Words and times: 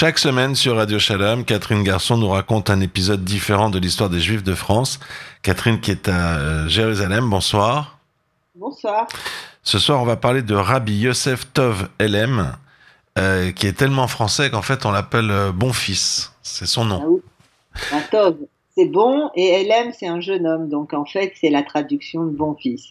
Chaque 0.00 0.18
semaine 0.18 0.54
sur 0.54 0.76
Radio 0.76 0.98
Shalom, 0.98 1.44
Catherine 1.44 1.82
Garçon 1.82 2.16
nous 2.16 2.30
raconte 2.30 2.70
un 2.70 2.80
épisode 2.80 3.22
différent 3.22 3.68
de 3.68 3.78
l'histoire 3.78 4.08
des 4.08 4.18
Juifs 4.18 4.42
de 4.42 4.54
France. 4.54 4.98
Catherine 5.42 5.78
qui 5.78 5.90
est 5.90 6.08
à 6.08 6.38
euh, 6.38 6.68
Jérusalem, 6.68 7.28
bonsoir. 7.28 7.98
Bonsoir. 8.54 9.06
Ce 9.62 9.78
soir, 9.78 10.00
on 10.00 10.06
va 10.06 10.16
parler 10.16 10.40
de 10.40 10.54
Rabbi 10.54 11.00
Yosef 11.00 11.52
Tov 11.52 11.90
Elem, 11.98 12.56
euh, 13.18 13.52
qui 13.52 13.66
est 13.66 13.74
tellement 13.74 14.08
français 14.08 14.48
qu'en 14.48 14.62
fait 14.62 14.86
on 14.86 14.90
l'appelle 14.90 15.30
euh, 15.30 15.52
Bon 15.52 15.74
Fils. 15.74 16.32
C'est 16.42 16.64
son 16.64 16.86
nom. 16.86 17.02
Ah 17.02 17.06
oui. 17.06 17.20
Ah, 17.92 18.00
Tov, 18.10 18.36
c'est 18.74 18.86
bon, 18.86 19.28
et 19.34 19.60
Elem, 19.60 19.92
c'est 19.92 20.08
un 20.08 20.22
jeune 20.22 20.46
homme. 20.46 20.70
Donc 20.70 20.94
en 20.94 21.04
fait, 21.04 21.34
c'est 21.38 21.50
la 21.50 21.62
traduction 21.62 22.24
de 22.24 22.30
Bon 22.30 22.56
Fils. 22.58 22.86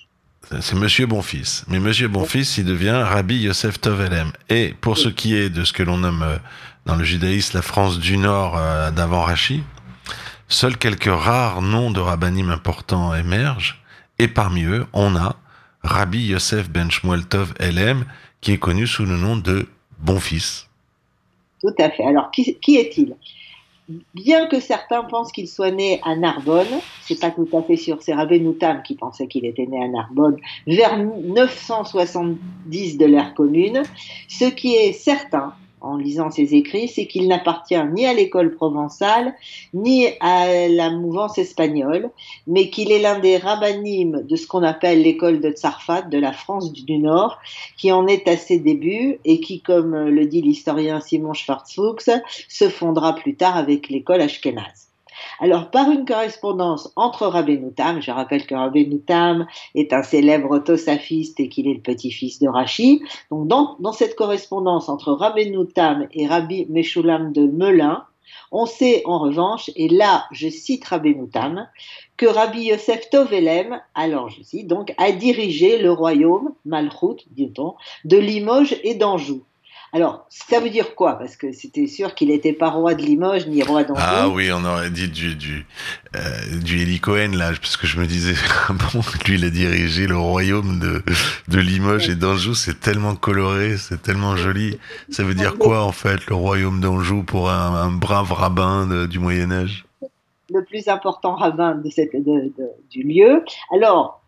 C'est 0.61 0.75
Monsieur 0.75 1.05
Bonfils. 1.05 1.63
Mais 1.67 1.79
Monsieur 1.79 2.07
Bonfils, 2.07 2.57
il 2.59 2.65
devient 2.65 3.03
Rabbi 3.03 3.39
Yosef 3.39 3.81
Tov 3.81 3.99
Elem. 4.01 4.31
Et 4.49 4.75
pour 4.79 4.97
ce 4.97 5.09
qui 5.09 5.35
est 5.35 5.49
de 5.49 5.63
ce 5.63 5.73
que 5.73 5.83
l'on 5.83 5.97
nomme 5.97 6.23
dans 6.89 6.95
le 6.95 7.03
judaïsme 7.03 7.57
la 7.57 7.61
France 7.61 7.99
du 7.99 8.17
Nord 8.17 8.57
euh, 8.57 8.89
d'avant 8.89 9.21
Rachi, 9.21 9.61
seuls 10.47 10.75
quelques 10.75 11.03
rares 11.03 11.61
noms 11.61 11.91
de 11.91 11.99
rabbinim 11.99 12.49
importants 12.49 13.13
émergent. 13.13 13.79
Et 14.17 14.27
parmi 14.27 14.63
eux, 14.63 14.87
on 14.93 15.15
a 15.15 15.35
Rabbi 15.83 16.25
Yosef 16.25 16.67
Ben 16.67 16.89
Shmuel 16.89 17.27
Tov 17.27 17.53
Elem, 17.59 18.05
qui 18.41 18.53
est 18.53 18.57
connu 18.57 18.87
sous 18.87 19.05
le 19.05 19.17
nom 19.17 19.37
de 19.37 19.67
Bonfils. 19.99 20.65
Tout 21.61 21.75
à 21.77 21.91
fait. 21.91 22.05
Alors, 22.05 22.31
qui, 22.31 22.55
qui 22.55 22.77
est-il? 22.77 23.15
Bien 24.15 24.47
que 24.47 24.59
certains 24.59 25.03
pensent 25.03 25.31
qu'il 25.31 25.47
soit 25.47 25.69
né 25.69 26.01
à 26.03 26.15
Narbonne, 26.15 26.79
c'est 27.03 27.19
pas 27.19 27.29
tout 27.29 27.47
à 27.55 27.61
fait 27.61 27.77
sûr, 27.77 28.01
c'est 28.01 28.15
Rabbi 28.15 28.41
Noutam 28.41 28.81
qui 28.81 28.95
pensait 28.95 29.27
qu'il 29.27 29.45
était 29.45 29.67
né 29.67 29.83
à 29.83 29.87
Narbonne, 29.87 30.37
vers 30.65 30.97
970 30.97 32.97
de 32.97 33.05
l'ère 33.05 33.35
commune. 33.35 33.83
Ce 34.27 34.45
qui 34.45 34.73
est 34.73 34.93
certain, 34.93 35.53
en 35.81 35.97
lisant 35.97 36.29
ses 36.29 36.55
écrits, 36.55 36.87
c'est 36.87 37.07
qu'il 37.07 37.27
n'appartient 37.27 37.81
ni 37.93 38.05
à 38.05 38.13
l'école 38.13 38.55
provençale, 38.55 39.35
ni 39.73 40.07
à 40.19 40.67
la 40.67 40.89
mouvance 40.89 41.37
espagnole, 41.37 42.09
mais 42.47 42.69
qu'il 42.69 42.91
est 42.91 42.99
l'un 42.99 43.19
des 43.19 43.37
rabbinimes 43.37 44.23
de 44.23 44.35
ce 44.35 44.47
qu'on 44.47 44.63
appelle 44.63 45.01
l'école 45.01 45.39
de 45.39 45.51
Tsarfat, 45.51 46.03
de 46.03 46.17
la 46.17 46.33
France 46.33 46.71
du 46.73 46.97
Nord, 46.97 47.39
qui 47.77 47.91
en 47.91 48.07
est 48.07 48.27
à 48.27 48.37
ses 48.37 48.59
débuts 48.59 49.19
et 49.25 49.39
qui, 49.39 49.61
comme 49.61 49.95
le 49.95 50.25
dit 50.25 50.41
l'historien 50.41 51.01
Simon 51.01 51.33
Schwarzfuchs, 51.33 52.09
se 52.47 52.69
fondera 52.69 53.15
plus 53.15 53.35
tard 53.35 53.57
avec 53.57 53.89
l'école 53.89 54.21
ashkénaze. 54.21 54.88
Alors, 55.39 55.71
par 55.71 55.89
une 55.91 56.05
correspondance 56.05 56.91
entre 56.95 57.27
Rabbeinu 57.27 57.73
Tam, 57.73 58.01
je 58.01 58.11
rappelle 58.11 58.45
que 58.45 58.55
Rabbeinu 58.55 58.99
Tam 59.01 59.47
est 59.75 59.93
un 59.93 60.03
célèbre 60.03 60.59
tosafiste 60.59 61.39
et 61.39 61.49
qu'il 61.49 61.67
est 61.67 61.73
le 61.73 61.81
petit-fils 61.81 62.39
de 62.39 62.47
Rachi, 62.47 63.01
donc 63.31 63.47
dans, 63.47 63.91
cette 63.91 64.15
correspondance 64.15 64.89
entre 64.89 65.11
Rabbeinu 65.11 65.67
Tam 65.67 66.07
et 66.13 66.27
Rabbi 66.27 66.65
Meshulam 66.69 67.31
de 67.33 67.45
Melun, 67.45 68.03
on 68.51 68.65
sait 68.65 69.03
en 69.05 69.19
revanche, 69.19 69.69
et 69.75 69.87
là 69.89 70.25
je 70.31 70.49
cite 70.49 70.85
Rabbeinu 70.85 71.29
Tam, 71.29 71.67
que 72.17 72.25
Rabbi 72.25 72.63
Yosef 72.63 73.09
Tovelem, 73.09 73.81
alors 73.95 74.29
je 74.29 74.41
cite 74.43 74.67
donc, 74.67 74.93
a 74.97 75.11
dirigé 75.11 75.81
le 75.81 75.91
royaume, 75.91 76.53
Malchut, 76.65 77.25
dit-on, 77.31 77.75
de 78.05 78.17
Limoges 78.17 78.75
et 78.83 78.95
d'Anjou. 78.95 79.43
Alors, 79.91 80.27
ça 80.29 80.59
veut 80.59 80.69
dire 80.69 80.93
quoi? 80.93 81.17
Parce 81.17 81.35
que 81.35 81.51
c'était 81.51 81.87
sûr 81.87 82.13
qu'il 82.13 82.27
n'était 82.27 82.53
pas 82.53 82.69
roi 82.69 82.93
de 82.93 83.01
Limoges 83.01 83.47
ni 83.47 83.63
roi 83.63 83.83
d'Anjou. 83.83 84.01
Ah 84.03 84.29
oui, 84.29 84.51
on 84.51 84.63
aurait 84.63 84.91
dit 84.91 85.07
du 85.07 85.35
du 85.35 85.65
euh, 86.15 86.59
du 86.63 86.81
Eli 86.81 86.99
Cohen 86.99 87.31
là, 87.33 87.51
parce 87.59 87.75
que 87.75 87.87
je 87.87 87.99
me 87.99 88.05
disais 88.05 88.35
bon, 88.69 89.01
lui 89.25 89.35
il 89.35 89.45
a 89.45 89.49
dirigé 89.49 90.05
le 90.05 90.17
royaume 90.17 90.79
de 90.79 91.03
de 91.47 91.59
Limoges 91.59 92.07
et 92.07 92.15
d'Anjou, 92.15 92.53
c'est 92.53 92.79
tellement 92.79 93.15
coloré, 93.15 93.77
c'est 93.77 94.01
tellement 94.01 94.35
joli. 94.35 94.77
Ça 95.09 95.23
veut 95.23 95.33
dire 95.33 95.57
quoi 95.57 95.83
en 95.83 95.91
fait 95.91 96.25
le 96.27 96.35
royaume 96.35 96.81
d'Anjou 96.81 97.23
pour 97.23 97.49
un, 97.49 97.81
un, 97.81 97.91
brave 97.91 98.31
rabbin 98.31 98.85
de, 98.85 99.07
du 99.07 99.17
Moyen 99.17 99.51
Âge? 99.51 99.85
Le 100.51 100.63
plus 100.63 100.87
important 100.87 101.35
rabbin 101.35 101.75
de 101.75 101.89
cette 101.89 102.13
de, 102.13 102.51
de, 102.57 102.69
du 102.91 103.01
lieu. 103.01 103.43
Alors 103.73 104.18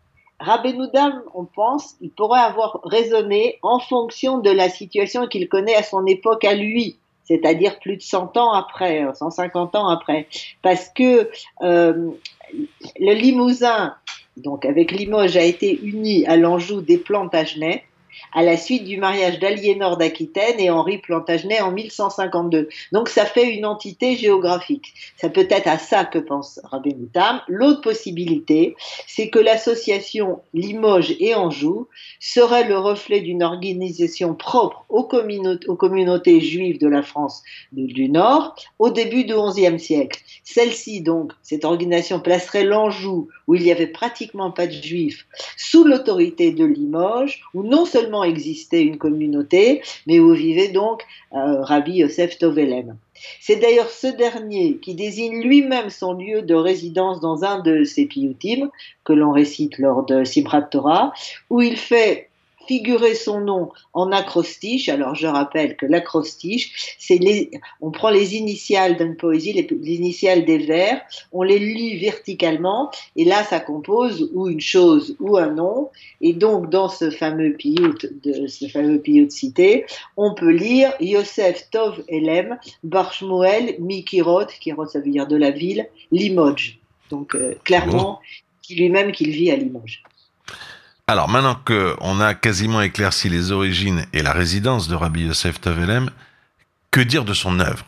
Rabenoudam, 0.42 1.22
on 1.34 1.44
pense, 1.44 1.94
il 2.00 2.10
pourrait 2.10 2.40
avoir 2.40 2.80
raisonné 2.84 3.58
en 3.62 3.78
fonction 3.78 4.38
de 4.38 4.50
la 4.50 4.68
situation 4.68 5.26
qu'il 5.26 5.48
connaît 5.48 5.76
à 5.76 5.82
son 5.82 6.04
époque 6.06 6.44
à 6.44 6.54
lui, 6.54 6.96
c'est-à-dire 7.24 7.78
plus 7.78 7.96
de 7.96 8.02
100 8.02 8.36
ans 8.36 8.52
après, 8.52 9.06
150 9.14 9.76
ans 9.76 9.88
après, 9.88 10.26
parce 10.60 10.88
que 10.88 11.30
euh, 11.62 12.10
le 12.98 13.14
Limousin, 13.14 13.94
donc 14.36 14.64
avec 14.64 14.90
Limoges, 14.90 15.36
a 15.36 15.44
été 15.44 15.78
uni 15.80 16.26
à 16.26 16.36
l'Anjou 16.36 16.80
des 16.80 16.98
Plantagenets, 16.98 17.84
à 18.32 18.42
la 18.42 18.56
suite 18.56 18.84
du 18.84 18.96
mariage 18.96 19.38
d'Aliénor 19.38 19.96
d'Aquitaine 19.96 20.58
et 20.58 20.70
Henri 20.70 20.98
Plantagenet 20.98 21.60
en 21.60 21.72
1152. 21.72 22.68
Donc 22.92 23.08
ça 23.08 23.24
fait 23.24 23.54
une 23.54 23.66
entité 23.66 24.16
géographique. 24.16 24.94
Ça 25.16 25.28
peut 25.28 25.46
être 25.50 25.68
à 25.68 25.78
ça 25.78 26.04
que 26.04 26.18
pense 26.18 26.60
Rabbi 26.64 26.94
Moutam. 26.94 27.40
L'autre 27.48 27.80
possibilité, 27.80 28.76
c'est 29.06 29.28
que 29.28 29.38
l'association 29.38 30.40
Limoges 30.54 31.14
et 31.20 31.34
Anjou 31.34 31.88
serait 32.20 32.68
le 32.68 32.78
reflet 32.78 33.20
d'une 33.20 33.42
organisation 33.42 34.34
propre 34.34 34.84
aux, 34.88 35.08
aux 35.68 35.76
communautés 35.76 36.40
juives 36.40 36.78
de 36.78 36.88
la 36.88 37.02
France 37.02 37.42
du 37.72 38.08
Nord 38.08 38.54
au 38.78 38.90
début 38.90 39.24
du 39.24 39.34
XIe 39.34 39.78
siècle. 39.78 40.20
Celle-ci, 40.44 41.00
donc, 41.00 41.32
cette 41.42 41.64
organisation 41.64 42.20
placerait 42.20 42.64
l'Anjou, 42.64 43.28
où 43.52 43.54
il 43.54 43.64
n'y 43.64 43.70
avait 43.70 43.86
pratiquement 43.86 44.50
pas 44.50 44.66
de 44.66 44.72
juifs, 44.72 45.26
sous 45.58 45.84
l'autorité 45.84 46.52
de 46.52 46.64
Limoges, 46.64 47.42
où 47.52 47.62
non 47.62 47.84
seulement 47.84 48.24
existait 48.24 48.80
une 48.80 48.96
communauté, 48.96 49.82
mais 50.06 50.20
où 50.20 50.32
vivait 50.32 50.68
donc 50.68 51.02
euh, 51.34 51.60
Rabbi 51.60 51.96
Yosef 51.96 52.38
Tovelem. 52.38 52.96
C'est 53.40 53.56
d'ailleurs 53.56 53.90
ce 53.90 54.06
dernier 54.06 54.78
qui 54.78 54.94
désigne 54.94 55.42
lui-même 55.42 55.90
son 55.90 56.14
lieu 56.14 56.40
de 56.40 56.54
résidence 56.54 57.20
dans 57.20 57.44
un 57.44 57.60
de 57.60 57.84
ses 57.84 58.06
piyutim, 58.06 58.70
que 59.04 59.12
l'on 59.12 59.32
récite 59.32 59.76
lors 59.76 60.06
de 60.06 60.24
Simchat 60.24 60.62
Torah, 60.62 61.12
où 61.50 61.60
il 61.60 61.76
fait 61.76 62.30
figurer 62.66 63.14
son 63.14 63.40
nom 63.40 63.70
en 63.92 64.12
acrostiche. 64.12 64.88
Alors 64.88 65.14
je 65.14 65.26
rappelle 65.26 65.76
que 65.76 65.86
l'acrostiche, 65.86 66.96
c'est 66.98 67.18
les, 67.18 67.50
on 67.80 67.90
prend 67.90 68.10
les 68.10 68.36
initiales 68.36 68.96
d'une 68.96 69.16
poésie, 69.16 69.52
les, 69.52 69.66
les, 69.70 69.94
initiales 69.94 70.44
des 70.44 70.58
vers, 70.58 71.00
on 71.32 71.42
les 71.42 71.58
lit 71.58 71.98
verticalement 71.98 72.90
et 73.16 73.24
là 73.24 73.44
ça 73.44 73.60
compose 73.60 74.30
ou 74.34 74.48
une 74.48 74.60
chose 74.60 75.16
ou 75.20 75.36
un 75.36 75.48
nom. 75.48 75.90
Et 76.20 76.32
donc 76.32 76.70
dans 76.70 76.88
ce 76.88 77.10
fameux 77.10 77.52
piyut 77.54 77.98
de 78.24 78.46
ce 78.46 78.68
fameux 78.68 78.98
piyut 78.98 79.30
cité, 79.30 79.86
on 80.16 80.34
peut 80.34 80.50
lire 80.50 80.92
Yosef 81.00 81.70
Tov 81.70 82.02
Elem 82.08 82.58
Barshmuel 82.84 83.76
Mikirot, 83.78 84.46
Kirot 84.60 84.86
ça 84.86 85.00
veut 85.00 85.10
dire 85.10 85.26
de 85.26 85.36
la 85.36 85.50
ville, 85.50 85.88
Limoges. 86.10 86.78
Donc 87.10 87.34
euh, 87.34 87.54
clairement, 87.64 88.20
qui 88.62 88.74
lui-même 88.76 89.12
qu'il 89.12 89.30
vit 89.30 89.50
à 89.50 89.56
Limoges. 89.56 90.02
Alors 91.08 91.28
maintenant 91.28 91.56
qu'on 91.66 92.20
a 92.20 92.34
quasiment 92.34 92.80
éclairci 92.80 93.28
les 93.28 93.50
origines 93.50 94.06
et 94.12 94.22
la 94.22 94.32
résidence 94.32 94.88
de 94.88 94.94
Rabbi 94.94 95.22
Yosef 95.22 95.60
Tovelem, 95.60 96.10
que 96.90 97.00
dire 97.00 97.24
de 97.24 97.34
son 97.34 97.58
œuvre? 97.58 97.84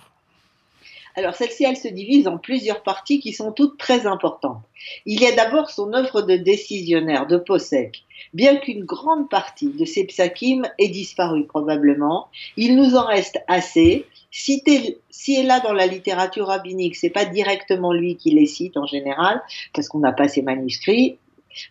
Alors 1.17 1.35
celle-ci, 1.35 1.65
elle 1.65 1.77
se 1.77 1.87
divise 1.87 2.27
en 2.27 2.39
plusieurs 2.39 2.83
parties 2.83 3.21
qui 3.21 3.33
sont 3.33 3.53
toutes 3.53 3.79
très 3.79 4.07
importantes. 4.07 4.63
Il 5.07 5.21
y 5.21 5.27
a 5.27 5.33
d'abord 5.33 5.71
son 5.71 5.93
œuvre 5.93 6.23
de 6.23 6.37
décisionnaire, 6.37 7.29
de 7.29 7.37
possèque. 7.37 8.03
Bien 8.33 8.57
qu'une 8.57 8.85
grande 8.85 9.31
partie 9.31 9.69
de 9.69 9.85
ses 9.85 10.05
psakim 10.05 10.67
ait 10.79 10.89
disparu 10.89 11.47
probablement, 11.47 12.29
il 12.57 12.75
nous 12.75 12.97
en 12.97 13.07
reste 13.07 13.39
assez. 13.47 14.07
Cité, 14.33 14.99
si 15.09 15.37
est 15.37 15.45
là 15.45 15.61
dans 15.61 15.73
la 15.73 15.87
littérature 15.87 16.49
rabbinique, 16.49 16.97
c'est 16.97 17.11
pas 17.11 17.25
directement 17.25 17.93
lui 17.93 18.17
qui 18.17 18.33
les 18.33 18.47
cite 18.47 18.77
en 18.77 18.87
général, 18.87 19.41
parce 19.73 19.87
qu'on 19.87 20.01
n'a 20.01 20.13
pas 20.13 20.27
ses 20.27 20.43
manuscrits, 20.43 21.19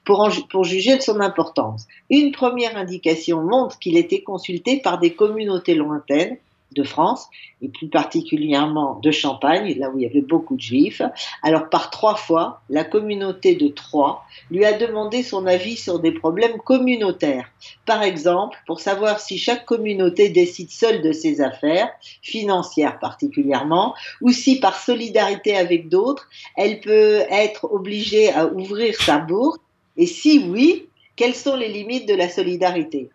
pour, 0.05 0.63
juger 0.63 0.97
de 0.97 1.01
son 1.01 1.19
importance. 1.19 1.88
Une 2.09 2.31
première 2.31 2.77
indication 2.77 3.41
montre 3.41 3.79
qu'il 3.79 3.97
était 3.97 4.21
consulté 4.21 4.77
par 4.77 4.99
des 4.99 5.13
communautés 5.13 5.75
lointaines 5.75 6.38
de 6.73 6.83
France, 6.83 7.29
et 7.61 7.69
plus 7.69 7.88
particulièrement 7.88 8.99
de 9.01 9.11
Champagne, 9.11 9.74
là 9.77 9.89
où 9.89 9.97
il 9.97 10.03
y 10.03 10.06
avait 10.06 10.21
beaucoup 10.21 10.56
de 10.56 10.62
juifs. 10.62 11.01
Alors 11.41 11.69
par 11.69 11.89
trois 11.89 12.15
fois, 12.15 12.62
la 12.69 12.83
communauté 12.83 13.56
de 13.56 13.68
Troyes 13.68 14.21
lui 14.51 14.65
a 14.65 14.74
demandé 14.74 15.24
son 15.24 15.47
avis 15.47 15.77
sur 15.77 16.00
des 16.00 16.12
problèmes 16.12 16.57
communautaires. 16.57 17.50
Par 17.86 18.03
exemple, 18.03 18.57
pour 18.68 18.79
savoir 18.81 19.19
si 19.19 19.38
chaque 19.38 19.65
communauté 19.65 20.29
décide 20.29 20.69
seule 20.69 21.01
de 21.01 21.12
ses 21.12 21.41
affaires, 21.41 21.89
financières 22.21 23.00
particulièrement, 23.00 23.95
ou 24.21 24.31
si 24.31 24.59
par 24.59 24.77
solidarité 24.77 25.56
avec 25.56 25.89
d'autres, 25.89 26.27
elle 26.57 26.81
peut 26.81 27.21
être 27.29 27.71
obligée 27.71 28.31
à 28.33 28.47
ouvrir 28.47 28.95
sa 28.95 29.19
bourse 29.19 29.59
et 29.98 30.06
si 30.06 30.40
oui, 30.40 30.90
quelles 31.16 31.36
sont 31.36 31.56
les 31.56 31.69
limites 31.69 32.07
de 32.07 32.16
la 32.16 32.30
solidarité? 32.30 33.10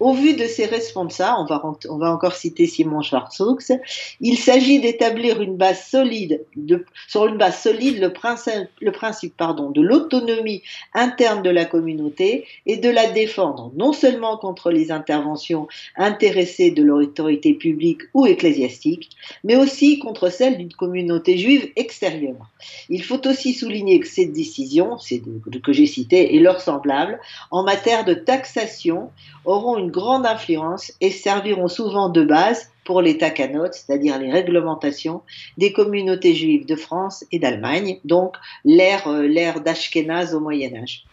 Au 0.00 0.12
vu 0.12 0.34
de 0.34 0.44
ces 0.44 0.66
responsables, 0.66 1.36
on 1.38 1.44
va, 1.46 1.62
on 1.88 1.98
va 1.98 2.12
encore 2.12 2.34
citer 2.34 2.66
Simon 2.66 3.02
Schwarzfuchs, 3.02 3.78
il 4.20 4.38
s'agit 4.38 4.80
d'établir 4.80 5.40
une 5.40 5.56
base 5.56 5.84
solide, 5.86 6.44
de, 6.56 6.84
sur 7.08 7.26
une 7.26 7.38
base 7.38 7.60
solide 7.60 8.00
le 8.00 8.92
principe, 8.92 9.36
pardon, 9.36 9.70
de 9.70 9.80
l'autonomie 9.80 10.62
interne 10.94 11.42
de 11.42 11.50
la 11.50 11.64
communauté 11.64 12.46
et 12.66 12.76
de 12.76 12.88
la 12.88 13.10
défendre 13.10 13.72
non 13.76 13.92
seulement 13.92 14.36
contre 14.36 14.70
les 14.70 14.90
interventions 14.90 15.68
intéressées 15.96 16.70
de 16.70 16.82
l'autorité 16.82 17.54
publique 17.54 18.02
ou 18.12 18.26
ecclésiastique, 18.26 19.10
mais 19.42 19.56
aussi 19.56 19.98
contre 19.98 20.28
celles 20.30 20.58
d'une 20.58 20.72
communauté 20.72 21.38
juive 21.38 21.70
extérieure. 21.76 22.50
Il 22.88 23.02
faut 23.02 23.26
aussi 23.26 23.54
souligner 23.54 24.00
que 24.00 24.08
ces 24.08 24.26
décisions, 24.26 24.98
ces 24.98 25.22
que 25.62 25.72
j'ai 25.72 25.86
citées 25.86 26.34
et 26.34 26.40
leurs 26.40 26.60
semblables, 26.60 27.18
en 27.50 27.62
matière 27.62 28.04
de 28.04 28.14
taxation, 28.14 29.10
auront 29.44 29.63
une 29.78 29.90
grande 29.90 30.26
influence 30.26 30.92
et 31.00 31.10
serviront 31.10 31.68
souvent 31.68 32.08
de 32.08 32.22
base 32.22 32.70
pour 32.84 33.00
les 33.00 33.16
takanot, 33.16 33.72
c'est-à-dire 33.72 34.18
les 34.18 34.30
réglementations 34.30 35.22
des 35.56 35.72
communautés 35.72 36.34
juives 36.34 36.66
de 36.66 36.76
France 36.76 37.24
et 37.32 37.38
d'Allemagne, 37.38 37.98
donc 38.04 38.36
l'ère 38.64 39.08
euh, 39.08 39.26
l'ère 39.26 39.60
d'Ashkenaz 39.60 40.34
au 40.34 40.40
Moyen 40.40 40.74
Âge. 40.82 41.04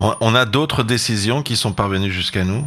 On 0.00 0.34
a 0.34 0.44
d'autres 0.44 0.84
décisions 0.84 1.42
qui 1.42 1.56
sont 1.56 1.72
parvenues 1.72 2.12
jusqu'à 2.12 2.44
nous? 2.44 2.64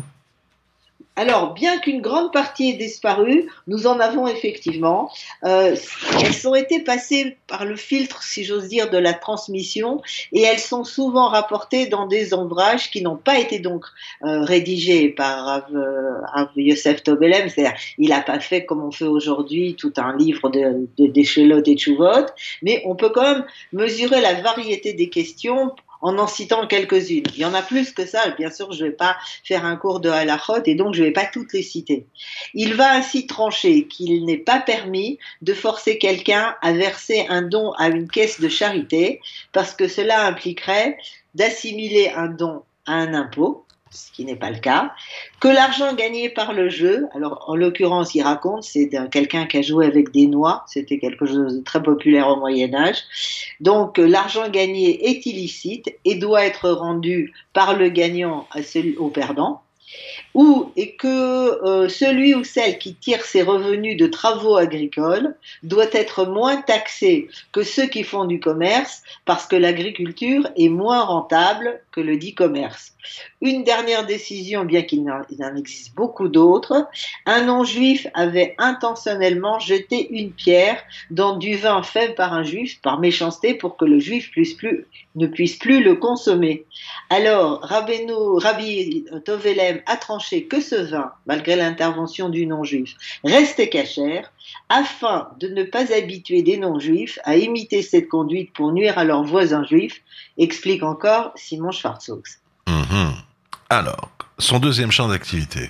Alors, 1.18 1.54
bien 1.54 1.78
qu'une 1.80 2.00
grande 2.00 2.32
partie 2.32 2.70
ait 2.70 2.78
disparu, 2.78 3.50
nous 3.68 3.86
en 3.86 4.00
avons 4.00 4.28
effectivement. 4.28 5.12
Euh, 5.44 5.76
elles 6.24 6.48
ont 6.48 6.56
été 6.56 6.80
passées 6.80 7.38
par 7.48 7.66
le 7.66 7.76
filtre, 7.76 8.24
si 8.24 8.46
j'ose 8.46 8.70
dire, 8.70 8.90
de 8.90 8.98
la 8.98 9.14
transmission, 9.14 10.02
et 10.32 10.42
elles 10.42 10.60
sont 10.60 10.86
souvent 10.86 11.28
rapportées 11.28 11.88
dans 11.88 12.08
des 12.08 12.34
ouvrages 12.34 12.90
qui 12.92 13.02
n'ont 13.02 13.18
pas 13.18 13.40
été 13.40 13.60
donc 13.60 13.86
euh, 14.24 14.42
rédigés 14.42 15.10
par 15.10 15.46
Rav, 15.46 15.66
euh, 15.76 16.46
Yosef 16.56 17.04
Tobelem. 17.04 17.50
C'est-à-dire, 17.50 17.78
il 17.98 18.10
n'a 18.10 18.22
pas 18.22 18.40
fait 18.40 18.66
comme 18.66 18.82
on 18.82 18.92
fait 18.92 19.06
aujourd'hui 19.06 19.76
tout 19.76 19.94
un 19.98 20.16
livre 20.16 20.50
de, 20.50 20.88
de, 20.98 21.08
d'échelot 21.08 21.62
et 21.66 21.76
de 21.76 22.26
mais 22.62 22.82
on 22.86 22.96
peut 22.96 23.10
quand 23.10 23.24
même 23.24 23.46
mesurer 23.74 24.22
la 24.22 24.36
variété 24.42 24.94
des 24.94 25.10
questions 25.10 25.72
en 26.02 26.18
en 26.18 26.28
citant 26.28 26.68
quelques-unes. 26.68 27.26
Il 27.36 27.40
y 27.40 27.46
en 27.46 27.54
a 27.54 27.62
plus 27.62 27.92
que 27.92 28.06
ça, 28.06 28.30
bien 28.32 28.52
sûr, 28.52 28.72
je 28.72 28.84
ne 28.84 28.90
vais 28.90 28.96
pas 28.96 29.18
faire 29.44 29.66
un 29.66 29.76
cours 29.76 30.00
de 30.00 30.10
halachot 30.10 30.64
et 30.66 30.76
donc 30.76 30.94
je 30.94 31.02
ne 31.02 31.08
vais 31.08 31.14
pas 31.14 31.26
toutes 31.26 31.54
les 31.54 31.64
citer. 31.64 32.06
Il 32.54 32.74
va 32.74 32.94
ainsi 32.94 33.28
trancher 33.28 33.88
qu'il 33.88 34.26
n'est 34.26 34.38
pas 34.38 34.60
permis 34.60 35.20
de 35.42 35.54
forcer 35.54 35.98
quelqu'un 35.98 36.56
à 36.62 36.74
verser 36.74 37.26
un 37.30 37.42
don 37.42 37.72
à 37.74 37.90
une 37.90 38.10
caisse 38.10 38.40
de 38.40 38.50
charité 38.50 39.22
parce 39.52 39.74
que 39.74 39.88
cela 39.88 40.26
impliquerait 40.26 40.98
d'assimiler 41.36 42.12
un 42.16 42.28
don 42.28 42.64
à 42.86 42.94
un 42.94 43.14
impôt 43.14 43.66
ce 43.92 44.12
qui 44.12 44.26
n'est 44.26 44.36
pas 44.36 44.50
le 44.50 44.60
cas, 44.60 44.94
que 45.40 45.48
l'argent 45.48 45.94
gagné 45.94 46.30
par 46.30 46.54
le 46.54 46.70
jeu, 46.70 47.08
alors 47.14 47.46
en 47.48 47.56
l'occurrence 47.56 48.16
il 48.16 48.22
raconte, 48.22 48.64
c'est 48.64 48.90
quelqu'un 49.12 49.46
qui 49.46 49.58
a 49.58 49.62
joué 49.62 49.86
avec 49.86 50.12
des 50.12 50.28
noix, 50.28 50.64
c'était 50.68 50.98
quelque 50.98 51.26
chose 51.26 51.58
de 51.58 51.64
très 51.64 51.84
populaire 51.84 52.30
au 52.30 52.38
Moyen 52.38 52.74
Âge, 52.74 53.04
donc 53.60 53.98
l'argent 53.98 54.50
gagné 54.50 55.10
est 55.10 55.26
illicite 55.26 55.94
et 56.06 56.16
doit 56.16 56.46
être 56.46 56.70
rendu 56.70 57.34
par 57.54 57.78
le 57.78 57.90
gagnant 57.90 58.48
au 58.98 59.10
perdant, 59.10 59.62
ou 60.34 60.72
et 60.76 60.96
que 60.96 61.08
euh, 61.08 61.90
celui 61.90 62.34
ou 62.36 62.44
celle 62.44 62.78
qui 62.78 62.96
tire 62.96 63.24
ses 63.24 63.42
revenus 63.42 63.98
de 63.98 64.08
travaux 64.08 64.56
agricoles 64.56 65.36
doit 65.64 65.92
être 65.92 66.26
moins 66.26 66.62
taxé 66.62 67.28
que 67.52 67.64
ceux 67.64 67.88
qui 67.88 68.04
font 68.04 68.26
du 68.26 68.40
commerce 68.40 69.02
parce 69.26 69.46
que 69.46 69.56
l'agriculture 69.56 70.50
est 70.58 70.70
moins 70.70 71.02
rentable 71.02 71.82
que 71.92 72.02
le 72.02 72.18
dit 72.18 72.34
commerce. 72.34 72.94
Une 73.42 73.64
dernière 73.64 74.06
décision, 74.06 74.64
bien 74.64 74.84
qu'il 74.84 75.10
en 75.10 75.56
existe 75.56 75.96
beaucoup 75.96 76.28
d'autres, 76.28 76.88
un 77.26 77.46
non-juif 77.46 78.06
avait 78.14 78.54
intentionnellement 78.60 79.60
jeté 79.60 80.08
une 80.12 80.32
pierre 80.32 80.82
dans 81.10 81.38
du 81.38 81.56
vin 81.56 81.82
fait 81.82 82.16
par 82.16 82.34
un 82.34 82.44
juif 82.44 82.80
par 82.82 83.00
méchanceté 83.00 83.56
pour 83.56 83.78
que 83.78 83.86
le 83.86 84.00
juif 84.00 84.30
ne 85.16 85.28
puisse 85.28 85.56
plus 85.58 85.84
le 85.84 85.96
consommer. 85.96 86.66
Alors, 87.10 87.62
Rabbi 87.64 89.06
Tovelem 89.26 89.81
a 89.86 89.98
tranché 89.98 90.46
que 90.46 90.62
ce 90.62 90.76
vin, 90.76 91.12
malgré 91.26 91.56
l'intervention 91.56 92.30
du 92.30 92.46
non-juif, 92.46 92.96
restait 93.24 93.70
cachère, 93.70 94.32
afin 94.70 95.30
de 95.40 95.48
ne 95.48 95.64
pas 95.64 95.94
habituer 95.94 96.42
des 96.42 96.58
non-juifs 96.58 97.20
à 97.24 97.36
imiter 97.36 97.82
cette 97.82 98.10
conduite 98.10 98.54
pour 98.54 98.72
nuire 98.72 98.98
à 98.98 99.04
leurs 99.04 99.24
voisins 99.24 99.66
juifs, 99.66 100.02
explique 100.38 100.84
encore 100.84 101.32
Simon 101.36 101.72
Schwarzfuchs. 101.72 102.40
Mhm. 102.68 103.14
Alors, 103.70 104.10
son 104.38 104.60
deuxième 104.60 104.92
champ 104.92 105.08
d'activité. 105.08 105.70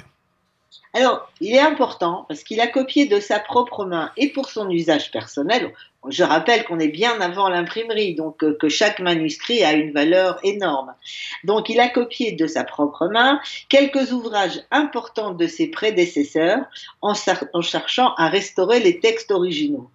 Alors, 0.94 1.32
il 1.40 1.56
est 1.56 1.60
important 1.60 2.26
parce 2.28 2.44
qu'il 2.44 2.60
a 2.60 2.68
copié 2.68 3.06
de 3.06 3.20
sa 3.22 3.40
propre 3.40 3.86
main 3.86 4.12
et 4.18 4.30
pour 4.30 4.50
son 4.50 4.70
usage 4.70 5.12
personnel. 5.12 5.74
Je 6.10 6.24
rappelle 6.24 6.66
qu'on 6.66 6.80
est 6.80 6.90
bien 6.90 7.22
avant 7.22 7.48
l'imprimerie, 7.48 8.16
donc 8.16 8.44
euh, 8.44 8.58
que 8.60 8.68
chaque 8.68 9.00
manuscrit 9.00 9.64
a 9.64 9.74
une 9.74 9.94
valeur 9.94 10.40
énorme. 10.44 10.94
Donc, 11.46 11.70
il 11.70 11.80
a 11.80 11.88
copié 11.88 12.34
de 12.34 12.48
sa 12.48 12.66
propre 12.66 13.08
main 13.08 13.40
quelques 13.70 14.12
ouvrages 14.12 14.64
importants 14.72 15.34
de 15.34 15.48
ses 15.48 15.68
prédécesseurs 15.68 16.66
en 17.02 17.14
cherchant 17.14 18.14
à 18.16 18.28
restaurer 18.28 18.80
les 18.82 19.00
textes 19.00 19.32
originaux. 19.32 19.90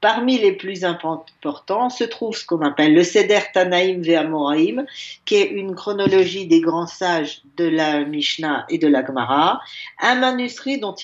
Parmi 0.00 0.38
les 0.38 0.52
plus 0.52 0.84
importants 0.84 1.90
se 1.90 2.04
trouve 2.04 2.36
ce 2.36 2.46
qu'on 2.46 2.60
appelle 2.60 2.94
le 2.94 3.02
Seder 3.02 3.40
Tanaïm 3.52 4.02
Ve'amoraim, 4.02 4.86
qui 5.24 5.34
est 5.36 5.48
une 5.48 5.74
chronologie 5.74 6.46
des 6.46 6.60
grands 6.60 6.86
sages 6.86 7.42
de 7.56 7.64
la 7.64 8.04
Mishnah 8.04 8.64
et 8.68 8.78
de 8.78 8.86
la 8.86 9.04
Gemara, 9.04 9.60
un 10.00 10.14
manuscrit 10.16 10.78
dont 10.78 10.94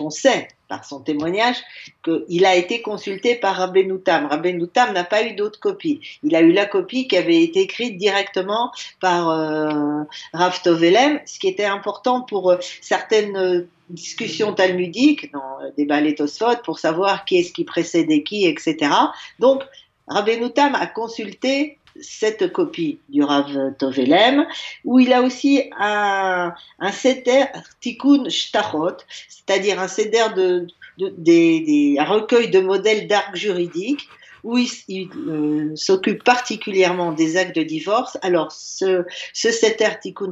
on 0.00 0.10
sait 0.10 0.48
par 0.68 0.84
son 0.84 1.00
témoignage 1.00 1.56
qu'il 2.04 2.44
a 2.44 2.56
été 2.56 2.82
consulté 2.82 3.34
par 3.34 3.56
Rabbeinu 3.56 4.00
Tam. 4.00 4.26
Rabbeinu 4.26 4.68
Tam 4.68 4.92
n'a 4.92 5.04
pas 5.04 5.24
eu 5.24 5.34
d'autre 5.34 5.60
copie. 5.60 6.00
Il 6.22 6.34
a 6.34 6.40
eu 6.40 6.52
la 6.52 6.66
copie 6.66 7.08
qui 7.08 7.16
avait 7.16 7.42
été 7.42 7.60
écrite 7.60 7.96
directement 7.96 8.72
par 9.00 9.30
euh, 9.30 10.02
Rav 10.32 10.60
Tovelem, 10.62 11.20
ce 11.26 11.38
qui 11.38 11.48
était 11.48 11.64
important 11.64 12.22
pour 12.22 12.50
euh, 12.50 12.56
certaines 12.80 13.36
euh, 13.36 13.68
discussions 13.90 14.52
talmudiques, 14.52 15.32
dans 15.32 15.58
des 15.76 15.84
balais 15.84 16.16
pour 16.64 16.78
savoir 16.78 17.24
qui 17.24 17.38
est-ce 17.38 17.52
qui 17.52 17.64
précédait 17.64 18.22
qui, 18.22 18.46
etc. 18.46 18.90
Donc, 19.38 19.62
Rabbeinu 20.08 20.50
Tam 20.50 20.74
a 20.74 20.86
consulté 20.86 21.78
cette 22.00 22.52
copie 22.52 22.98
du 23.08 23.22
Rav 23.22 23.74
Tovelem, 23.78 24.46
où 24.84 24.98
il 24.98 25.12
a 25.12 25.22
aussi 25.22 25.70
un, 25.78 26.54
un 26.78 26.92
seder 26.92 27.44
tikkun 27.80 28.28
shtachot, 28.28 28.98
c'est-à-dire 29.28 29.80
un 29.80 29.88
seder 29.88 30.26
de, 30.36 30.66
des, 30.98 31.96
un 31.98 32.04
recueil 32.04 32.50
de 32.50 32.60
modèles 32.60 33.06
d'arc 33.06 33.34
juridique 33.36 34.08
où 34.44 34.58
il, 34.58 35.08
euh, 35.28 35.72
s'occupe 35.74 36.22
particulièrement 36.24 37.12
des 37.12 37.36
actes 37.36 37.56
de 37.56 37.62
divorce. 37.62 38.18
Alors, 38.22 38.52
ce, 38.52 39.04
ce 39.32 39.50
Seter 39.50 39.90
Tikkun 40.00 40.30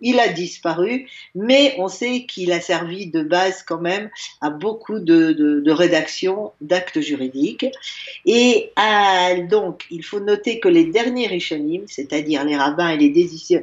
il 0.00 0.18
a 0.18 0.28
disparu, 0.28 1.08
mais 1.34 1.74
on 1.78 1.88
sait 1.88 2.26
qu'il 2.26 2.52
a 2.52 2.60
servi 2.60 3.06
de 3.06 3.22
base 3.22 3.62
quand 3.62 3.80
même 3.80 4.10
à 4.40 4.50
beaucoup 4.50 4.98
de, 4.98 5.32
de, 5.32 5.60
de 5.60 5.70
rédactions 5.70 6.52
d'actes 6.60 7.00
juridiques. 7.00 7.66
Et 8.26 8.70
donc, 9.48 9.86
il 9.90 10.04
faut 10.04 10.20
noter 10.20 10.60
que 10.60 10.68
les 10.68 10.84
derniers 10.84 11.26
Rishonim, 11.26 11.84
c'est-à-dire 11.86 12.44
les 12.44 12.56
rabbins 12.56 12.90
et 12.90 12.96
les 12.96 13.10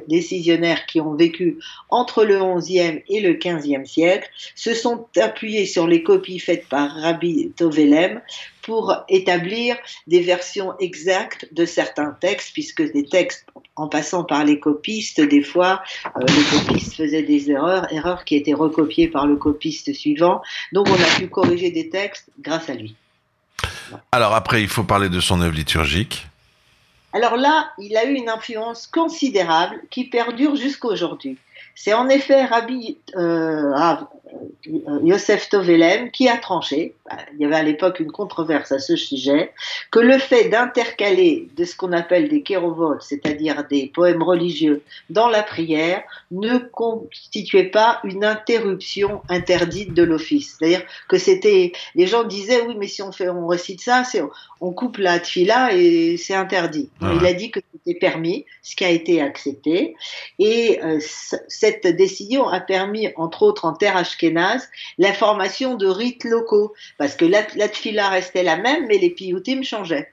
décisionnaires 0.08 0.86
qui 0.86 1.00
ont 1.00 1.14
vécu 1.14 1.58
entre 1.90 2.24
le 2.24 2.36
11e 2.36 3.02
et 3.08 3.20
le 3.20 3.34
15e 3.34 3.84
siècle, 3.84 4.28
se 4.54 4.74
sont 4.74 5.06
appuyés 5.20 5.66
sur 5.66 5.86
les 5.86 6.02
copies 6.02 6.38
faites 6.38 6.68
par 6.68 6.90
Rabbi 6.90 7.52
Tovelem 7.56 8.20
pour 8.62 9.04
établir 9.08 9.76
des 10.06 10.20
versions 10.20 10.74
exactes 10.78 11.48
de 11.52 11.64
certains 11.64 12.16
textes, 12.20 12.52
puisque 12.52 12.82
des 12.92 13.04
textes, 13.04 13.46
en 13.76 13.88
passant 13.88 14.24
par 14.24 14.44
les 14.44 14.60
copistes, 14.60 15.20
des 15.20 15.42
fois, 15.42 15.82
euh, 16.16 16.20
les 16.26 16.58
copistes 16.58 16.94
faisaient 16.94 17.22
des 17.22 17.50
erreurs, 17.50 17.92
erreurs 17.92 18.24
qui 18.24 18.36
étaient 18.36 18.54
recopiées 18.54 19.08
par 19.08 19.26
le 19.26 19.36
copiste 19.36 19.92
suivant. 19.92 20.42
Donc 20.72 20.88
on 20.88 20.94
a 20.94 21.18
pu 21.18 21.28
corriger 21.28 21.70
des 21.70 21.88
textes 21.88 22.30
grâce 22.40 22.68
à 22.70 22.74
lui. 22.74 22.94
Alors 24.12 24.34
après, 24.34 24.62
il 24.62 24.68
faut 24.68 24.84
parler 24.84 25.08
de 25.08 25.20
son 25.20 25.40
œuvre 25.40 25.54
liturgique. 25.54 26.26
Alors 27.12 27.36
là, 27.36 27.70
il 27.78 27.96
a 27.96 28.06
eu 28.06 28.14
une 28.14 28.28
influence 28.28 28.86
considérable 28.86 29.80
qui 29.90 30.04
perdure 30.04 30.56
jusqu'à 30.56 30.88
aujourd'hui. 30.88 31.36
C'est 31.74 31.92
en 31.92 32.08
effet 32.08 32.44
Rabbi, 32.44 32.98
euh, 33.16 33.72
Yosef 35.02 35.48
Tovelem 35.48 36.10
qui 36.10 36.28
a 36.28 36.36
tranché, 36.36 36.94
bah, 37.06 37.16
il 37.34 37.40
y 37.40 37.44
avait 37.44 37.56
à 37.56 37.62
l'époque 37.62 38.00
une 38.00 38.12
controverse 38.12 38.72
à 38.72 38.78
ce 38.78 38.96
sujet, 38.96 39.52
que 39.90 39.98
le 39.98 40.18
fait 40.18 40.48
d'intercaler 40.48 41.48
de 41.56 41.64
ce 41.64 41.76
qu'on 41.76 41.92
appelle 41.92 42.28
des 42.28 42.42
kérovotes, 42.42 43.02
c'est-à-dire 43.02 43.64
des 43.68 43.90
poèmes 43.92 44.22
religieux, 44.22 44.82
dans 45.10 45.28
la 45.28 45.42
prière, 45.42 46.02
ne 46.30 46.58
constituait 46.58 47.70
pas 47.70 48.00
une 48.04 48.24
interruption 48.24 49.22
interdite 49.28 49.94
de 49.94 50.02
l'office. 50.02 50.56
C'est-à-dire 50.58 50.82
que 51.08 51.18
c'était, 51.18 51.72
les 51.94 52.06
gens 52.06 52.24
disaient 52.24 52.62
oui, 52.62 52.74
mais 52.78 52.88
si 52.88 53.02
on 53.02 53.12
fait, 53.12 53.28
on 53.28 53.46
récite 53.46 53.80
ça, 53.80 54.04
c'est, 54.04 54.22
on 54.60 54.72
coupe 54.72 54.98
la 54.98 55.18
tfila 55.18 55.74
et 55.74 56.16
c'est 56.16 56.34
interdit. 56.34 56.88
Il 57.00 57.26
a 57.26 57.32
dit 57.32 57.50
que 57.50 57.60
c'était 57.72 57.98
permis, 57.98 58.46
ce 58.62 58.76
qui 58.76 58.84
a 58.84 58.90
été 58.90 59.20
accepté, 59.20 59.96
et 60.38 60.80
euh, 60.82 60.98
cette 61.48 61.86
décision 61.86 62.46
a 62.48 62.60
permis, 62.60 63.08
entre 63.16 63.42
autres 63.42 63.64
en 63.64 63.72
terre 63.72 63.96
la 64.98 65.12
formation 65.12 65.74
de 65.74 65.86
rites 65.86 66.24
locaux, 66.24 66.74
parce 66.98 67.16
que 67.16 67.24
la, 67.24 67.42
la 67.56 68.08
restait 68.08 68.42
la 68.42 68.56
même, 68.56 68.86
mais 68.86 68.98
les 68.98 69.10
piyutim 69.10 69.62
changeaient. 69.62 70.12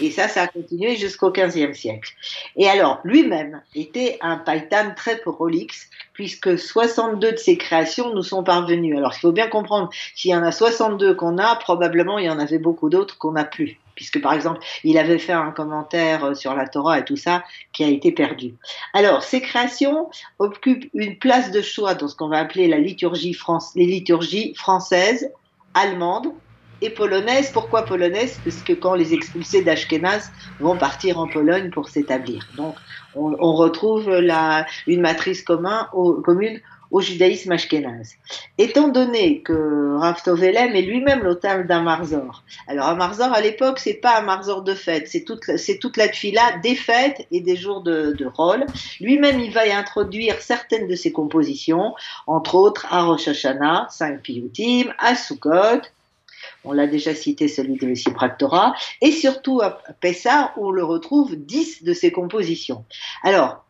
Et 0.00 0.10
ça, 0.10 0.26
ça 0.26 0.42
a 0.42 0.46
continué 0.48 0.96
jusqu'au 0.96 1.30
XVe 1.30 1.72
siècle. 1.72 2.12
Et 2.56 2.68
alors, 2.68 3.00
lui-même 3.04 3.62
était 3.76 4.18
un 4.22 4.36
païtan 4.36 4.92
très 4.96 5.18
prolixe, 5.18 5.88
puisque 6.12 6.58
62 6.58 7.32
de 7.32 7.36
ses 7.36 7.56
créations 7.56 8.12
nous 8.12 8.24
sont 8.24 8.42
parvenues. 8.42 8.96
Alors, 8.96 9.12
il 9.16 9.20
faut 9.20 9.32
bien 9.32 9.46
comprendre, 9.46 9.90
s'il 10.16 10.32
y 10.32 10.34
en 10.34 10.42
a 10.42 10.50
62 10.50 11.14
qu'on 11.14 11.38
a, 11.38 11.54
probablement 11.56 12.18
il 12.18 12.24
y 12.26 12.30
en 12.30 12.40
avait 12.40 12.58
beaucoup 12.58 12.88
d'autres 12.88 13.18
qu'on 13.18 13.32
n'a 13.32 13.44
plus. 13.44 13.78
Puisque, 13.94 14.20
par 14.20 14.32
exemple, 14.32 14.60
il 14.82 14.98
avait 14.98 15.18
fait 15.18 15.32
un 15.32 15.50
commentaire 15.50 16.36
sur 16.36 16.54
la 16.54 16.66
Torah 16.66 16.98
et 16.98 17.04
tout 17.04 17.16
ça 17.16 17.44
qui 17.72 17.84
a 17.84 17.88
été 17.88 18.12
perdu. 18.12 18.54
Alors, 18.92 19.22
ces 19.22 19.40
créations 19.40 20.10
occupent 20.38 20.90
une 20.94 21.18
place 21.18 21.50
de 21.50 21.62
choix 21.62 21.94
dans 21.94 22.08
ce 22.08 22.16
qu'on 22.16 22.28
va 22.28 22.38
appeler 22.38 22.68
la 22.68 22.78
liturgie 22.78 23.34
France, 23.34 23.72
les 23.74 23.86
liturgies 23.86 24.54
françaises, 24.54 25.30
allemandes, 25.74 26.32
et 26.84 26.90
polonaise. 26.90 27.50
Pourquoi 27.52 27.84
polonaise 27.84 28.38
Parce 28.44 28.62
que 28.62 28.72
quand 28.72 28.94
les 28.94 29.14
expulsés 29.14 29.62
d'Ashkenaz 29.62 30.30
vont 30.60 30.76
partir 30.76 31.18
en 31.18 31.26
Pologne 31.28 31.70
pour 31.70 31.88
s'établir. 31.88 32.46
Donc, 32.56 32.74
on, 33.14 33.54
retrouve 33.54 34.10
la, 34.10 34.66
une 34.86 35.00
matrice 35.00 35.42
commune 35.42 36.60
au 36.94 37.00
judaïsme 37.00 37.50
ashkénaze. 37.50 38.14
Étant 38.56 38.86
donné 38.86 39.40
que 39.40 39.96
Rav 39.96 40.22
Tovelem 40.22 40.76
est 40.76 40.82
lui-même 40.82 41.24
l'auteur 41.24 41.64
d'un 41.64 41.82
marzor. 41.82 42.44
Alors 42.68 42.86
un 42.86 42.94
marzor 42.94 43.32
à 43.32 43.40
l'époque 43.40 43.80
c'est 43.80 43.94
pas 43.94 44.20
un 44.20 44.22
marzor 44.22 44.62
de 44.62 44.74
fête, 44.74 45.08
c'est 45.08 45.24
toute 45.24 45.40
toute 45.80 45.96
la 45.96 46.06
tfila 46.06 46.58
des 46.62 46.76
fêtes 46.76 47.26
et 47.32 47.40
des 47.40 47.56
jours 47.56 47.82
de, 47.82 48.12
de 48.12 48.26
rôle. 48.26 48.64
Lui-même 49.00 49.40
il 49.40 49.50
va 49.50 49.66
y 49.66 49.72
introduire 49.72 50.40
certaines 50.40 50.86
de 50.86 50.94
ses 50.94 51.10
compositions, 51.10 51.96
entre 52.28 52.54
autres 52.54 52.86
à 52.90 53.02
Rosh 53.02 53.26
Hashanah, 53.26 53.88
5 53.90 54.22
Piyutim, 54.22 54.94
à 54.98 55.16
Sukkot, 55.16 55.82
on 56.64 56.72
l'a 56.72 56.86
déjà 56.86 57.14
cité, 57.14 57.48
celui 57.48 57.76
de 57.76 57.86
Messie 57.86 58.10
Practora, 58.10 58.74
et 59.00 59.10
surtout 59.10 59.60
à 59.60 59.82
Pessah, 60.00 60.52
où 60.56 60.68
on 60.68 60.70
le 60.70 60.84
retrouve 60.84 61.36
10 61.36 61.82
de 61.82 61.92
ses 61.92 62.12
compositions. 62.12 62.84
Alors, 63.22 63.63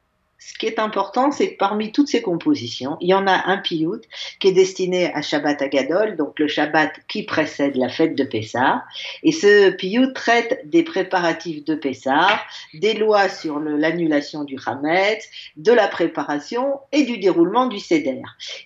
ce 0.47 0.59
qui 0.59 0.67
est 0.67 0.79
important, 0.79 1.33
c'est 1.33 1.55
que 1.55 1.57
parmi 1.57 1.91
toutes 1.91 2.09
ces 2.09 2.21
compositions, 2.21 2.99
il 3.01 3.09
y 3.09 3.15
en 3.15 3.27
a 3.27 3.47
un 3.47 3.57
piyut 3.57 4.03
qui 4.41 4.49
est 4.49 4.53
destiné 4.53 5.11
à 5.15 5.23
Shabbat 5.23 5.63
Agadol, 5.63 6.17
donc 6.17 6.39
le 6.39 6.49
Shabbat 6.49 6.93
qui 7.09 7.23
précède 7.23 7.77
la 7.77 7.89
fête 7.89 8.15
de 8.15 8.25
Pessah. 8.25 8.85
Et 9.23 9.33
ce 9.33 9.71
piyut 9.71 10.13
traite 10.13 10.61
des 10.69 10.83
préparatifs 10.83 11.65
de 11.65 11.75
Pessah, 11.75 12.43
des 12.75 12.93
lois 12.93 13.31
sur 13.31 13.59
l'annulation 13.59 14.45
du 14.45 14.59
Hametz, 14.67 15.27
de 15.57 15.73
la 15.73 15.89
préparation 15.89 16.79
et 16.93 17.05
du 17.05 17.17
déroulement 17.17 17.67
du 17.67 17.79
Seder. 17.79 18.21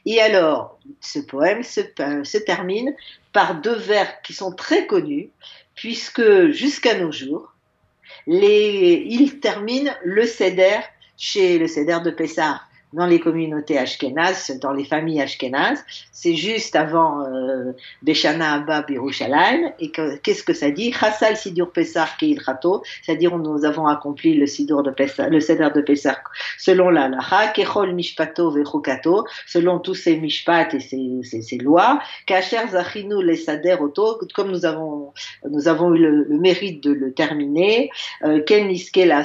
Et 0.04 0.20
alors, 0.20 0.80
ce 1.00 1.20
poème 1.20 1.62
se, 1.62 1.82
euh, 2.00 2.40
termine 2.44 2.92
par 3.32 3.60
deux 3.60 3.76
vers 3.76 4.20
qui 4.22 4.32
sont 4.32 4.50
très 4.50 4.88
connus, 4.88 5.30
puisque 5.76 6.48
jusqu'à 6.50 6.98
nos 6.98 7.12
jours, 7.12 7.54
les, 8.26 9.04
il 9.06 9.38
termine 9.38 9.94
le 10.02 10.26
Seder 10.26 10.80
chez 11.18 11.58
le 11.58 11.66
Seder 11.66 11.98
de 12.04 12.10
Pessah 12.10 12.62
dans 12.92 13.06
les 13.06 13.20
communautés 13.20 13.78
ashkénazes, 13.78 14.58
dans 14.60 14.72
les 14.72 14.84
familles 14.84 15.20
ashkénazes. 15.20 15.84
C'est 16.12 16.34
juste 16.34 16.74
avant 16.76 17.22
euh, 17.26 17.72
Beshana 18.02 18.54
Abba 18.54 18.82
Birushalayim. 18.82 19.72
Et 19.78 19.90
qu'est-ce 19.90 20.42
que 20.42 20.54
ça 20.54 20.70
dit? 20.70 20.92
Chassal 20.92 21.36
Sidur 21.36 21.70
Pessah 21.72 22.08
Keil 22.18 22.38
Rato, 22.38 22.82
c'est-à-dire 23.02 23.36
nous 23.38 23.64
avons 23.64 23.86
accompli 23.86 24.34
le 24.34 24.46
Sidur 24.46 24.82
de 24.82 24.90
Pessah, 24.90 25.28
le 25.28 25.40
Seder 25.40 25.68
de 25.74 25.80
Pessah 25.80 26.18
selon 26.58 26.90
la 26.90 27.08
Lacha, 27.08 27.48
Kechol 27.48 27.94
Mishpato 27.94 28.50
Vechukato, 28.50 29.24
selon 29.46 29.78
tous 29.78 29.94
ces 29.94 30.16
Mishpat 30.16 30.74
et 30.74 30.80
ces, 30.80 31.42
ces, 31.42 31.58
lois, 31.58 32.00
Kacher 32.26 32.68
Zachinu 32.70 33.24
les 33.24 33.36
Sader 33.36 33.76
Oto, 33.80 34.20
comme 34.34 34.50
nous 34.50 34.64
avons, 34.64 35.12
nous 35.48 35.68
avons 35.68 35.94
eu 35.94 35.98
le, 35.98 36.26
mérite 36.38 36.82
de 36.82 36.92
le 36.92 37.12
terminer, 37.12 37.90
euh, 38.24 38.42
Ken 38.42 38.68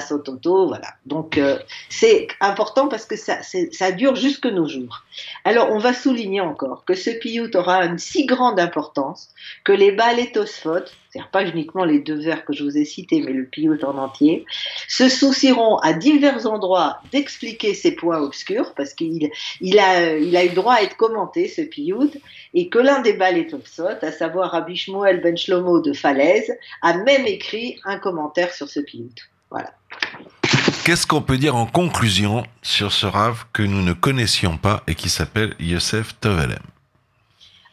Sototo, 0.00 0.68
voilà. 0.68 0.88
Donc 1.06 1.38
euh, 1.38 1.58
c'est 1.88 2.28
important 2.40 2.88
parce 2.88 3.06
que 3.06 3.16
ça, 3.16 3.42
ça 3.72 3.92
dure 3.92 4.16
jusque 4.16 4.46
nos 4.46 4.68
jours. 4.68 5.04
Alors, 5.44 5.70
on 5.70 5.78
va 5.78 5.92
souligner 5.92 6.40
encore 6.40 6.84
que 6.84 6.94
ce 6.94 7.10
piyut 7.10 7.50
aura 7.54 7.84
une 7.84 7.98
si 7.98 8.26
grande 8.26 8.58
importance 8.60 9.30
que 9.64 9.72
les 9.72 9.92
et 9.92 10.32
c'est-à-dire 11.14 11.30
pas 11.30 11.44
uniquement 11.44 11.84
les 11.84 12.00
deux 12.00 12.18
vers 12.18 12.44
que 12.44 12.52
je 12.52 12.64
vous 12.64 12.76
ai 12.76 12.84
cités, 12.84 13.22
mais 13.22 13.32
le 13.32 13.44
piyut 13.44 13.84
en 13.84 13.96
entier, 13.98 14.44
se 14.88 15.08
soucieront 15.08 15.76
à 15.76 15.92
divers 15.92 16.46
endroits 16.46 17.00
d'expliquer 17.12 17.74
ces 17.74 17.92
points 17.94 18.20
obscurs, 18.20 18.74
parce 18.74 18.94
qu'il 18.94 19.30
il 19.60 19.78
a, 19.78 20.16
eu 20.16 20.48
droit 20.50 20.74
à 20.74 20.82
être 20.82 20.96
commenté, 20.96 21.46
ce 21.46 21.62
piyut, 21.62 22.10
et 22.52 22.68
que 22.68 22.78
l'un 22.78 23.00
des 23.00 23.14
et 23.14 23.48
à 24.02 24.12
savoir 24.12 24.50
Rabbi 24.50 24.74
Shmuel 24.74 25.20
ben 25.20 25.36
Shlomo 25.36 25.80
de 25.80 25.92
Falaise, 25.92 26.52
a 26.82 26.96
même 26.98 27.26
écrit 27.26 27.78
un 27.84 27.98
commentaire 27.98 28.52
sur 28.52 28.68
ce 28.68 28.80
piyut. 28.80 29.14
Voilà. 29.50 29.70
Qu'est-ce 30.82 31.06
qu'on 31.06 31.22
peut 31.22 31.38
dire 31.38 31.56
en 31.56 31.66
conclusion 31.66 32.42
sur 32.62 32.92
ce 32.92 33.06
Rav 33.06 33.44
que 33.52 33.62
nous 33.62 33.82
ne 33.82 33.92
connaissions 33.92 34.58
pas 34.58 34.82
et 34.86 34.94
qui 34.94 35.08
s'appelle 35.08 35.54
Yosef 35.58 36.18
Tovelem? 36.20 36.58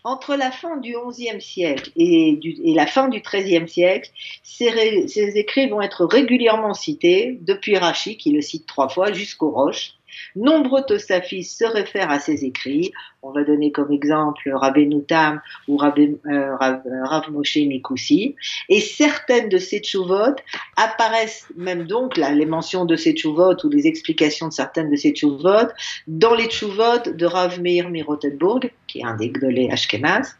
Entre 0.03 0.36
la 0.36 0.51
fin 0.51 0.77
du 0.77 0.96
XIe 1.10 1.41
siècle 1.41 1.91
et, 1.96 2.39
la 2.74 2.88
fin 2.88 3.08
du 3.08 3.22
XIIIe 3.22 3.67
siècle, 3.67 4.10
ces, 4.43 5.38
écrits 5.38 5.70
vont 5.70 5.81
être 5.81 6.05
régulièrement 6.05 6.74
cités, 6.74 7.38
depuis 7.41 7.77
Rachi, 7.77 8.17
qui 8.17 8.31
le 8.31 8.41
cite 8.41 8.65
trois 8.65 8.89
fois, 8.89 9.12
jusqu'au 9.12 9.51
Roche. 9.51 9.93
Nombreux 10.36 10.84
Tosafis 10.84 11.44
se 11.44 11.65
réfèrent 11.65 12.12
à 12.12 12.20
ces 12.20 12.46
écrits. 12.46 12.91
On 13.22 13.32
va 13.32 13.44
donner 13.44 13.72
comme 13.72 13.91
exemple 13.91 14.50
Rabbi 14.51 14.88
Noutam 14.88 15.41
ou 15.68 15.77
Rabbi, 15.77 16.18
euh, 16.25 16.56
Rav, 16.56 17.32
Moshe 17.32 17.58
Mikoussi. 17.58 18.36
Et 18.70 18.82
certaines 18.82 19.50
de 19.50 19.58
ces 19.58 19.80
tchouvot 19.80 20.36
apparaissent 20.75 21.48
même 21.56 21.86
donc, 21.86 22.18
là, 22.18 22.32
les 22.32 22.46
mentions 22.46 22.86
de 22.86 22.96
ces 22.96 23.13
tchouvot 23.13 23.56
ou 23.63 23.70
les 23.70 23.88
explications 23.88 24.48
de 24.48 24.53
certaines 24.53 24.89
de 24.89 24.96
ces 24.96 25.12
tchouvot 25.12 25.70
dans 26.08 26.34
les 26.34 26.46
tchouvot 26.46 27.12
de 27.13 27.25
Rav 27.25 27.62
Meir 27.62 27.89
Mirotenburg, 27.89 28.72
qui 28.88 29.00
est 29.00 29.06
un 29.06 29.15
des 29.15 29.32
Ashkenaz. 29.72 30.36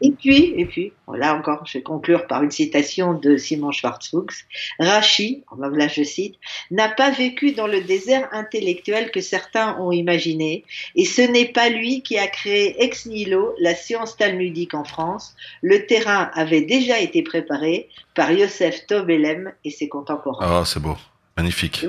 Et 0.00 0.10
puis, 0.12 0.54
et 0.56 0.66
puis, 0.66 0.92
là 1.12 1.34
encore, 1.34 1.64
je 1.66 1.78
vais 1.78 1.82
conclure 1.82 2.26
par 2.26 2.42
une 2.42 2.50
citation 2.50 3.14
de 3.14 3.36
Simon 3.36 3.72
Schwarzfuchs. 3.72 4.46
Rachi, 4.78 5.44
là 5.58 5.88
je 5.88 6.02
cite, 6.02 6.36
n'a 6.70 6.88
pas 6.88 7.10
vécu 7.10 7.52
dans 7.52 7.66
le 7.66 7.80
désert 7.80 8.28
intellectuel 8.32 9.10
que 9.10 9.20
certains 9.20 9.78
ont 9.80 9.92
imaginé, 9.92 10.64
et 10.94 11.04
ce 11.04 11.22
n'est 11.22 11.52
pas 11.52 11.68
lui 11.68 12.02
qui 12.02 12.18
a 12.18 12.26
créé 12.26 12.82
ex 12.82 13.06
nihilo 13.06 13.54
la 13.58 13.74
science 13.74 14.16
talmudique 14.16 14.74
en 14.74 14.84
France. 14.84 15.34
Le 15.62 15.86
terrain 15.86 16.30
avait 16.34 16.62
déjà 16.62 17.00
été 17.00 17.22
préparé 17.22 17.88
par 18.14 18.32
Yosef 18.32 18.86
Tobelem 18.86 19.52
et 19.64 19.70
ses 19.70 19.88
contemporains. 19.88 20.60
Ah, 20.60 20.64
c'est 20.64 20.80
beau, 20.80 20.96
magnifique. 21.36 21.86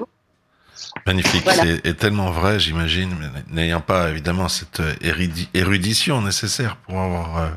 Magnifique, 1.05 1.47
c'est 1.49 1.97
tellement 1.97 2.31
vrai, 2.31 2.59
j'imagine, 2.59 3.15
n'ayant 3.49 3.81
pas 3.81 4.09
évidemment 4.09 4.47
cette 4.47 4.79
euh, 4.79 5.47
érudition 5.53 6.21
nécessaire 6.21 6.75
pour 6.77 6.99
avoir 6.99 7.37
euh, 7.37 7.49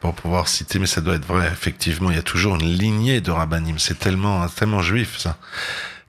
pour 0.00 0.14
pouvoir 0.14 0.48
citer, 0.48 0.78
mais 0.78 0.86
ça 0.86 1.00
doit 1.00 1.14
être 1.14 1.26
vrai. 1.26 1.48
Effectivement, 1.52 2.10
il 2.10 2.16
y 2.16 2.18
a 2.18 2.22
toujours 2.22 2.56
une 2.56 2.66
lignée 2.66 3.20
de 3.20 3.30
rabbinim. 3.30 3.78
C'est 3.78 3.98
tellement 3.98 4.46
tellement 4.48 4.82
juif 4.82 5.18
ça. 5.18 5.36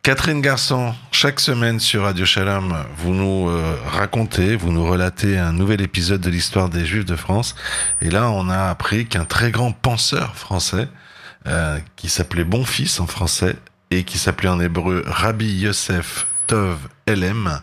Catherine 0.03 0.41
Garçon, 0.41 0.93
chaque 1.11 1.39
semaine 1.39 1.79
sur 1.79 2.03
Radio 2.03 2.25
Shalom, 2.25 2.75
vous 2.97 3.13
nous 3.13 3.49
euh, 3.49 3.75
racontez, 3.87 4.55
vous 4.55 4.71
nous 4.71 4.85
relatez 4.85 5.39
un 5.39 5.51
nouvel 5.51 5.81
épisode 5.81 6.21
de 6.21 6.29
l'histoire 6.29 6.69
des 6.69 6.85
Juifs 6.85 7.05
de 7.05 7.15
France. 7.15 7.55
Et 8.01 8.11
là, 8.11 8.29
on 8.29 8.49
a 8.49 8.69
appris 8.69 9.07
qu'un 9.07 9.25
très 9.25 9.49
grand 9.49 9.71
penseur 9.71 10.35
français, 10.35 10.87
qui 11.95 12.09
s'appelait 12.09 12.43
Bonfils 12.43 12.99
en 12.99 13.05
français, 13.05 13.55
et 13.91 14.03
qui 14.03 14.17
s'appelait 14.17 14.49
en 14.49 14.59
hébreu 14.59 15.03
Rabbi 15.05 15.59
Yosef 15.59 16.27
Tov 16.47 16.77
Elem, 17.05 17.61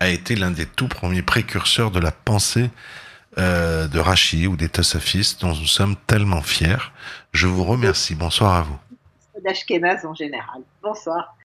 a 0.00 0.08
été 0.08 0.34
l'un 0.34 0.50
des 0.50 0.66
tout 0.66 0.88
premiers 0.88 1.22
précurseurs 1.22 1.90
de 1.90 2.00
la 2.00 2.10
pensée 2.10 2.70
euh, 3.38 3.88
de 3.88 3.98
Rashi 3.98 4.46
ou 4.46 4.56
des 4.56 4.68
Tosafistes 4.68 5.40
dont 5.40 5.54
nous 5.54 5.66
sommes 5.66 5.96
tellement 6.06 6.42
fiers. 6.42 6.92
Je 7.32 7.46
vous 7.46 7.64
remercie. 7.64 8.14
Bonsoir 8.14 8.54
à 8.54 8.62
vous. 8.62 8.78
D'Ashkenaz 9.44 10.04
en 10.04 10.14
général. 10.14 10.62
Bonsoir. 10.82 11.36